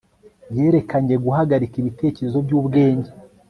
[0.57, 3.09] yerekanye guhagarika ibitekerezo byubwenge